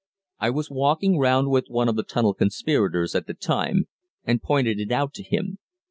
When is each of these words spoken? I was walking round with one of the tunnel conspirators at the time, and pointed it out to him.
I 0.39 0.49
was 0.49 0.71
walking 0.71 1.19
round 1.19 1.51
with 1.51 1.67
one 1.67 1.87
of 1.87 1.95
the 1.95 2.01
tunnel 2.01 2.33
conspirators 2.33 3.13
at 3.13 3.27
the 3.27 3.35
time, 3.35 3.87
and 4.23 4.41
pointed 4.41 4.79
it 4.79 4.91
out 4.91 5.13
to 5.13 5.21
him. 5.23 5.59